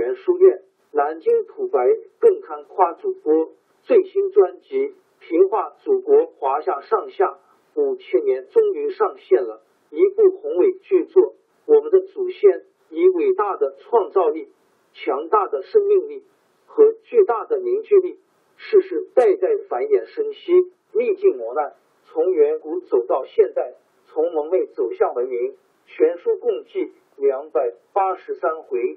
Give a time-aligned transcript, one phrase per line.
[0.00, 1.78] 津上元书院、南京土白
[2.18, 3.50] 更堪夸主播
[3.82, 4.76] 最新专辑
[5.18, 7.38] 《平化祖国华夏上下
[7.74, 11.34] 五千年》终于上线了，一部宏伟巨作。
[11.66, 14.48] 我们的祖先以伟大的创造力、
[14.94, 16.24] 强大的生命力
[16.66, 18.18] 和巨大的凝聚力，
[18.56, 20.52] 世世代代繁衍生息，
[20.94, 21.74] 历尽磨难，
[22.06, 23.74] 从远古走到现代，
[24.06, 25.56] 从蒙昧走向文明。
[25.84, 26.92] 全书共计。
[27.16, 28.96] 两百八十三回，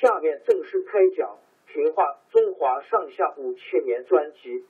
[0.00, 1.38] 下面正式开讲
[1.72, 4.64] 《评话中华上下五千年》专辑。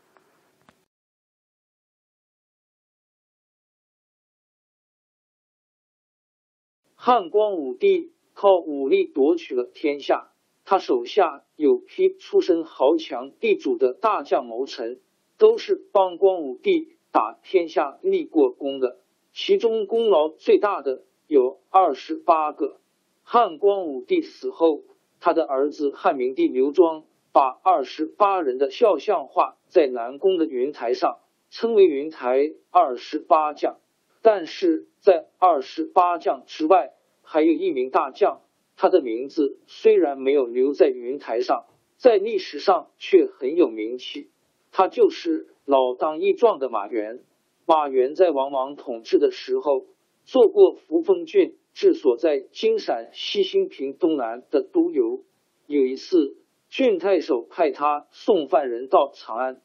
[6.95, 10.31] 汉光武帝靠武力夺取了天下，
[10.67, 15.01] 他手下有批出身豪强地主的大将谋臣，
[15.39, 19.01] 都是帮光武帝打天下立过功的，
[19.33, 21.03] 其中功劳最大的。
[21.27, 22.79] 有二十八个。
[23.23, 24.83] 汉光武帝死后，
[25.25, 31.17] 他的儿子汉明帝刘庄把二十八人的肖像画在南宫的云台上，
[31.49, 33.79] 称为云台二十八将。
[34.21, 36.93] 但是在二十八将之外，
[37.23, 38.43] 还有一名大将，
[38.77, 41.65] 他的名字虽然没有留在云台上，
[41.97, 44.29] 在历史上却很有名气。
[44.73, 47.21] 他就是老当益壮的马援。
[47.65, 49.87] 马援在王莽统治的时候。
[50.27, 55.25] 做过扶风郡治所在金陕西兴平东南的都邮。
[55.67, 56.37] 有一次，
[56.69, 59.61] 郡太守派他送犯人到长安，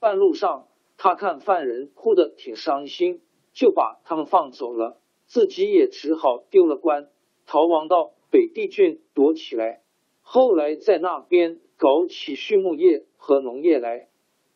[0.00, 3.20] 半路上他看犯人哭得挺伤心，
[3.52, 7.08] 就把他们放走了，自己也只好丢了官，
[7.46, 9.82] 逃亡到北地郡躲起来。
[10.22, 14.08] 后来在那边搞起畜牧业和农业来，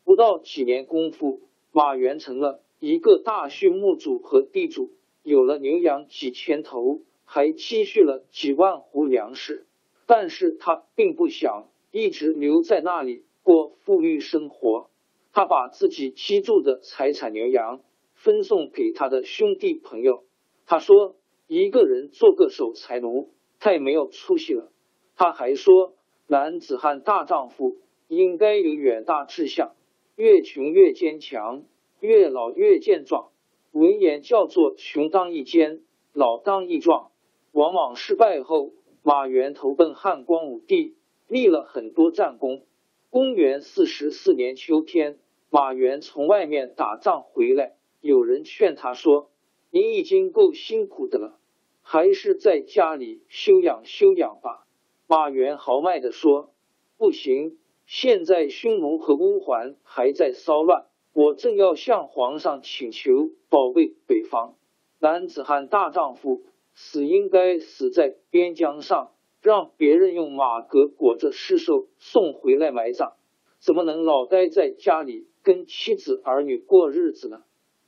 [0.05, 4.91] 不到几年功夫，马援成了一个大畜牧主和地主。
[5.29, 9.67] 有了牛羊几千头，还积蓄了几万斛粮食，
[10.07, 14.89] 但是他并不想一直留在那里过富裕生活。
[15.33, 17.83] 他把自己积住的财产牛羊
[18.15, 20.25] 分送给他的兄弟朋友。
[20.65, 21.17] 他说
[21.47, 23.29] ：“一个人做个守财奴，
[23.61, 24.73] 太没有出息了。”
[25.15, 25.95] 他还说
[26.27, 27.77] ：“男子汉大丈夫
[28.09, 29.75] 应该有远大志向，
[30.17, 31.65] 越穷越坚强，
[32.01, 33.29] 越老越健壮。”
[33.73, 37.11] 文言叫做“雄当益坚，老当益壮”。
[37.53, 40.97] 往往失败后，马援投奔汉光武帝，
[41.27, 42.65] 立了很多战功。
[43.11, 45.19] 公元四十四年秋天，
[45.51, 49.31] 马援从外面打仗回来，有人劝他说
[49.71, 51.39] ：“您已经够辛苦的了，
[51.83, 54.67] 还是在家里休养休养吧。”
[55.09, 56.53] 马援豪迈的说
[56.99, 64.55] ：“不行，现在匈奴和乌桓还在骚乱。”我正要向皇上请求保卫北方，
[65.01, 66.43] 男子汉大丈夫
[66.75, 73.15] 死应该死在边疆上，让别人用马革裹着尸首送回来埋葬，
[73.59, 77.43] 怎么能老待在家里跟妻子儿女过日子呢？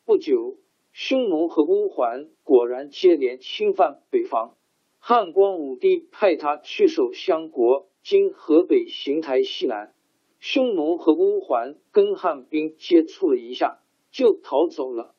[0.04, 0.56] 不久，
[0.92, 4.56] 匈奴和乌桓果然接连侵犯北方，
[4.98, 9.94] 汉光武帝派他去守相国，今河北邢台西南。
[10.40, 13.78] 匈奴和乌桓跟汉兵接触了一下，
[14.10, 15.14] 就逃走了。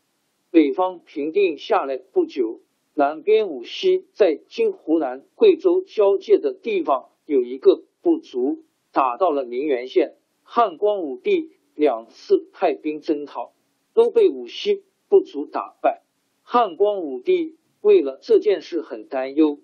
[0.50, 2.62] 北方平定下来不久，
[2.96, 10.16] 南边武西在今湖南、贵州交界的地方有一个部族，打到了宁远县。
[10.42, 13.54] 汉光武帝两次派兵征讨，
[13.94, 16.02] 都被武西部族打败。
[16.42, 19.60] 汉光武帝为了这件事很担忧。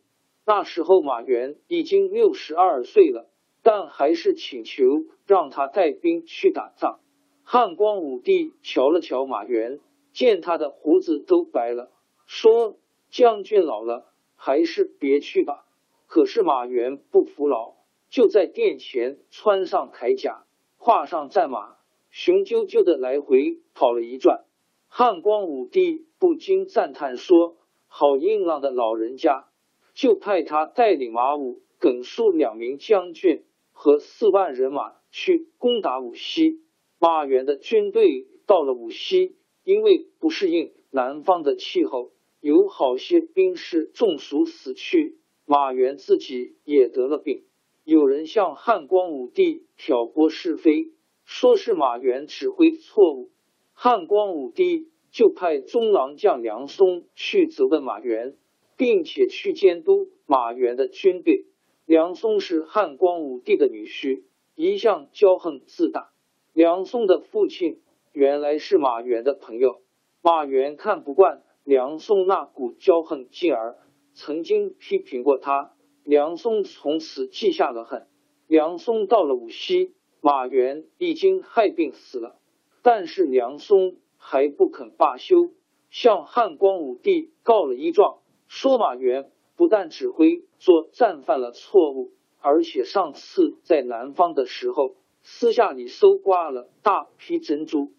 [0.46, 3.28] 那时候马援已经六十二岁了。
[3.64, 4.86] 但还是请求
[5.28, 7.00] 让他带兵去打仗。
[7.44, 9.80] 汉光武帝瞧了瞧马援，
[10.12, 11.92] 见他的胡子都白了，
[12.26, 12.78] 说
[13.12, 15.66] ：“将军老了，还是别去吧。”
[16.08, 17.74] 可是马援不服老，
[18.10, 20.46] 就在殿前穿上铠甲，
[20.78, 21.76] 跨上战马，
[22.10, 24.46] 雄赳赳的来回跑了一转。
[24.88, 27.58] 汉光武帝不禁赞叹说
[27.88, 29.48] ：“好硬朗的老人家！”
[29.94, 33.44] 就派他带领马武、耿肃两名将军
[33.80, 36.62] 和四万人马去攻打武西。
[36.98, 47.44] 马援的军队到了武西，因为不适应南方的气候，有好些兵士中暑死去，马援自己也得了病。
[47.84, 50.92] 有人向汉光武帝挑拨是非，
[51.24, 53.30] 说是马援指挥错误。
[53.74, 58.36] 汉光武帝就派中郎将梁松去责问马援，
[58.76, 61.46] 并且去监督马援的军队。
[61.88, 64.24] 梁松是汉光武帝的女婿，
[64.56, 66.12] 一向骄横自大。
[66.52, 67.82] 梁松的父亲
[68.12, 69.80] 原来是马援的朋友，
[70.22, 73.78] 马援看不惯梁松那股骄横劲儿，
[74.14, 75.76] 曾经批评过他。
[76.04, 78.06] 梁松从此记下了恨。
[78.48, 82.38] 梁松到了武西，马援已经害病死了，
[82.82, 85.52] 但是梁松还不肯罢休，
[85.90, 88.18] 向汉光武帝告了一状，
[88.50, 97.92] 说马援不但指挥作战犯了错误，而且上次在南方的时候，私下里搜刮了大批珍珠。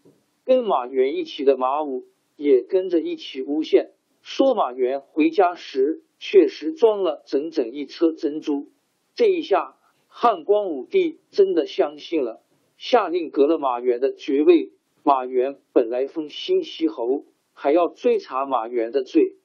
[0.47, 2.07] 跟马援一起的马武
[2.37, 3.91] 也跟着一起诬陷，
[4.23, 6.03] 说马援回家时。
[6.21, 8.67] 确实装了整整一车珍珠，
[9.15, 9.77] 这一下
[10.09, 12.43] 汉光武帝真的相信了，
[12.77, 14.73] 下令革了马援的爵位。
[15.05, 19.37] 马援本来封新息侯，还要追查马援的罪。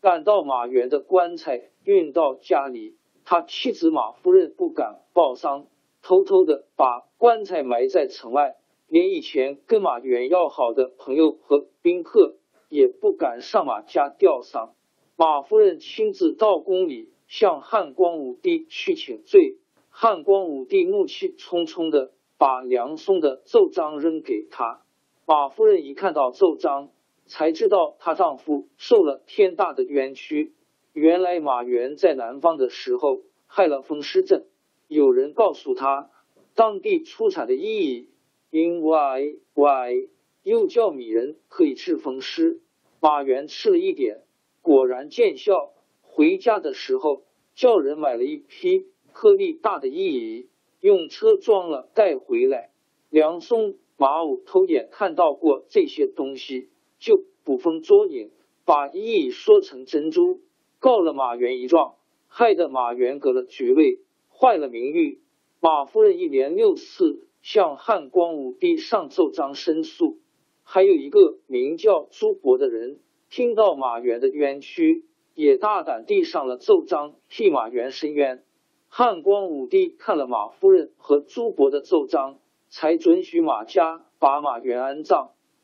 [0.00, 5.66] 赶到马援的棺材运到家里，他妻子马夫人不敢报丧，
[6.02, 8.56] 偷偷的把棺材埋在城外，
[8.88, 12.36] 连以前跟马援要好的朋友和宾客
[12.68, 14.74] 也不敢上马家吊丧。
[15.16, 19.56] 马夫人亲自到宫里向汉光武帝去请罪，
[19.88, 24.82] 汉光武帝怒气冲冲的把梁松的奏章扔给他。
[25.24, 26.90] 马夫人一看到奏章，
[27.26, 30.54] 才知道她丈夫受了天大的冤屈。
[30.92, 34.44] 原来马援在南方的时候害了风湿症，
[34.88, 36.10] 有人告诉他，
[36.54, 38.06] 当地出产的薏苡
[38.50, 40.08] 因 y y
[40.42, 42.60] 又叫米人，可以治风湿。
[43.00, 44.22] 马援吃了一点。
[44.62, 47.24] 果然见效，回家的时候
[47.54, 50.46] 叫人买了一批颗粒大的薏苡，
[50.80, 52.70] 用车装了带回来。
[53.10, 58.30] 梁松、马武偷眼看到过这些东西，就捕风捉影，
[58.64, 60.40] 把薏苡说成珍珠，
[60.78, 61.96] 告了马原一状，
[62.26, 65.20] 害得马原革了爵位，坏了名誉。
[65.60, 70.18] 马夫人一连六次向汉光武帝上奏章申诉，
[70.62, 72.98] 还有一个名叫朱伯的人。
[73.28, 75.04] 听到马援的冤屈，
[75.34, 78.44] 也大胆递上了奏章，替马原申冤。
[78.88, 82.38] 汉光武帝看了马夫人和朱伯的奏章，
[82.68, 85.32] 才准许马家把马原安葬，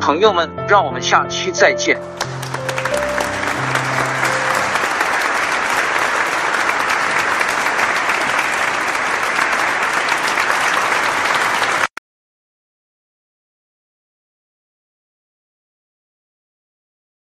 [0.00, 2.00] 朋友们，让我们下期再见。